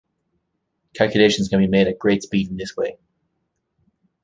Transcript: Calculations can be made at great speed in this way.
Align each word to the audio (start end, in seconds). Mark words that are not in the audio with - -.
Calculations 0.95 1.47
can 1.47 1.59
be 1.59 1.67
made 1.67 1.87
at 1.87 1.99
great 1.99 2.23
speed 2.23 2.49
in 2.49 2.57
this 2.57 2.75
way. 2.75 2.97